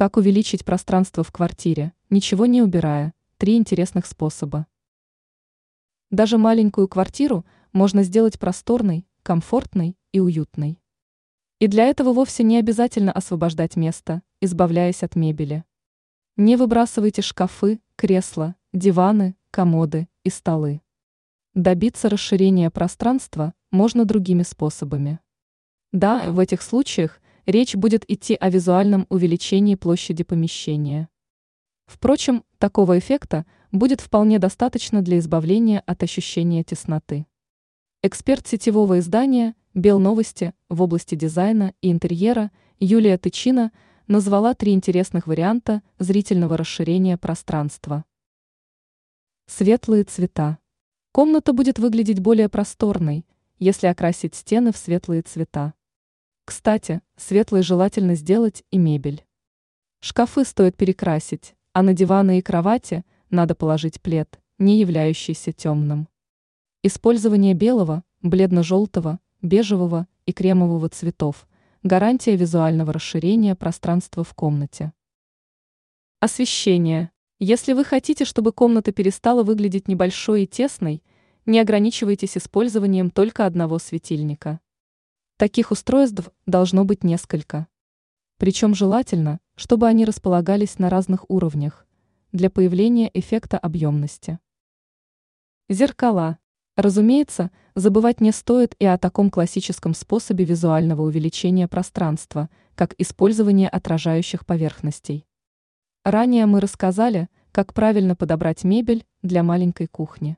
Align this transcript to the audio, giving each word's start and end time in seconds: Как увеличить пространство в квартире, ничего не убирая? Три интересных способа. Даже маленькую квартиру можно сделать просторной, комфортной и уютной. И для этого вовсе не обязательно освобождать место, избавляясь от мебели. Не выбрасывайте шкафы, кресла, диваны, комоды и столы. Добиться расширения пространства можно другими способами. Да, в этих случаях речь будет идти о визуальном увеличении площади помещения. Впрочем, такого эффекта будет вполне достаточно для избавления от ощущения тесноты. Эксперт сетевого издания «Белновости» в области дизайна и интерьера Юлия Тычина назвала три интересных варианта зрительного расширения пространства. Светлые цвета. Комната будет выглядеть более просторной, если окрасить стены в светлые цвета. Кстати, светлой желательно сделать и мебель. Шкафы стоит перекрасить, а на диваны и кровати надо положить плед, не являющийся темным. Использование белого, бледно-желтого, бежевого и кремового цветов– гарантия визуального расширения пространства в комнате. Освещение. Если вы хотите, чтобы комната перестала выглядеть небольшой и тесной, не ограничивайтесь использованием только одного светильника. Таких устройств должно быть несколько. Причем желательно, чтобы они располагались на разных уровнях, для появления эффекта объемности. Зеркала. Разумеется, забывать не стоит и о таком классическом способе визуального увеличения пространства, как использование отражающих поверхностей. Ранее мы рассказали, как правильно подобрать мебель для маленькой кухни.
Как 0.00 0.16
увеличить 0.16 0.64
пространство 0.64 1.22
в 1.22 1.30
квартире, 1.30 1.92
ничего 2.08 2.46
не 2.46 2.62
убирая? 2.62 3.12
Три 3.36 3.58
интересных 3.58 4.06
способа. 4.06 4.66
Даже 6.10 6.38
маленькую 6.38 6.88
квартиру 6.88 7.44
можно 7.74 8.02
сделать 8.02 8.38
просторной, 8.38 9.06
комфортной 9.22 9.98
и 10.12 10.20
уютной. 10.20 10.80
И 11.58 11.66
для 11.66 11.84
этого 11.84 12.14
вовсе 12.14 12.44
не 12.44 12.56
обязательно 12.56 13.12
освобождать 13.12 13.76
место, 13.76 14.22
избавляясь 14.40 15.02
от 15.02 15.16
мебели. 15.16 15.64
Не 16.38 16.56
выбрасывайте 16.56 17.20
шкафы, 17.20 17.78
кресла, 17.96 18.56
диваны, 18.72 19.36
комоды 19.50 20.08
и 20.24 20.30
столы. 20.30 20.80
Добиться 21.52 22.08
расширения 22.08 22.70
пространства 22.70 23.52
можно 23.70 24.06
другими 24.06 24.44
способами. 24.44 25.20
Да, 25.92 26.30
в 26.30 26.38
этих 26.38 26.62
случаях 26.62 27.20
речь 27.46 27.74
будет 27.74 28.10
идти 28.10 28.34
о 28.34 28.50
визуальном 28.50 29.06
увеличении 29.08 29.74
площади 29.74 30.24
помещения. 30.24 31.08
Впрочем, 31.86 32.44
такого 32.58 32.98
эффекта 32.98 33.46
будет 33.72 34.00
вполне 34.00 34.38
достаточно 34.38 35.02
для 35.02 35.18
избавления 35.18 35.82
от 35.86 36.02
ощущения 36.02 36.62
тесноты. 36.62 37.26
Эксперт 38.02 38.46
сетевого 38.46 38.98
издания 38.98 39.54
«Белновости» 39.74 40.54
в 40.68 40.82
области 40.82 41.14
дизайна 41.14 41.74
и 41.80 41.90
интерьера 41.90 42.50
Юлия 42.78 43.18
Тычина 43.18 43.72
назвала 44.06 44.54
три 44.54 44.72
интересных 44.72 45.26
варианта 45.26 45.82
зрительного 45.98 46.56
расширения 46.56 47.18
пространства. 47.18 48.04
Светлые 49.46 50.04
цвета. 50.04 50.58
Комната 51.12 51.52
будет 51.52 51.78
выглядеть 51.78 52.20
более 52.20 52.48
просторной, 52.48 53.26
если 53.58 53.88
окрасить 53.88 54.34
стены 54.34 54.72
в 54.72 54.76
светлые 54.76 55.22
цвета. 55.22 55.74
Кстати, 56.50 57.00
светлой 57.16 57.62
желательно 57.62 58.16
сделать 58.16 58.64
и 58.72 58.76
мебель. 58.76 59.24
Шкафы 60.00 60.44
стоит 60.44 60.76
перекрасить, 60.76 61.54
а 61.72 61.82
на 61.82 61.94
диваны 61.94 62.40
и 62.40 62.42
кровати 62.42 63.04
надо 63.30 63.54
положить 63.54 64.00
плед, 64.00 64.40
не 64.58 64.80
являющийся 64.80 65.52
темным. 65.52 66.08
Использование 66.82 67.54
белого, 67.54 68.02
бледно-желтого, 68.22 69.20
бежевого 69.40 70.08
и 70.26 70.32
кремового 70.32 70.88
цветов– 70.88 71.46
гарантия 71.84 72.34
визуального 72.34 72.92
расширения 72.94 73.54
пространства 73.54 74.24
в 74.24 74.34
комнате. 74.34 74.92
Освещение. 76.18 77.12
Если 77.38 77.74
вы 77.74 77.84
хотите, 77.84 78.24
чтобы 78.24 78.50
комната 78.50 78.90
перестала 78.90 79.44
выглядеть 79.44 79.86
небольшой 79.86 80.42
и 80.42 80.46
тесной, 80.48 81.04
не 81.46 81.60
ограничивайтесь 81.60 82.36
использованием 82.36 83.12
только 83.12 83.46
одного 83.46 83.78
светильника. 83.78 84.58
Таких 85.40 85.70
устройств 85.70 86.28
должно 86.44 86.84
быть 86.84 87.02
несколько. 87.02 87.66
Причем 88.36 88.74
желательно, 88.74 89.40
чтобы 89.56 89.88
они 89.88 90.04
располагались 90.04 90.78
на 90.78 90.90
разных 90.90 91.24
уровнях, 91.30 91.86
для 92.30 92.50
появления 92.50 93.10
эффекта 93.14 93.56
объемности. 93.56 94.38
Зеркала. 95.70 96.36
Разумеется, 96.76 97.50
забывать 97.74 98.20
не 98.20 98.32
стоит 98.32 98.76
и 98.78 98.84
о 98.84 98.98
таком 98.98 99.30
классическом 99.30 99.94
способе 99.94 100.44
визуального 100.44 101.00
увеличения 101.00 101.68
пространства, 101.68 102.50
как 102.74 102.94
использование 102.98 103.70
отражающих 103.70 104.44
поверхностей. 104.44 105.26
Ранее 106.04 106.44
мы 106.44 106.60
рассказали, 106.60 107.30
как 107.50 107.72
правильно 107.72 108.14
подобрать 108.14 108.62
мебель 108.62 109.06
для 109.22 109.42
маленькой 109.42 109.86
кухни. 109.86 110.36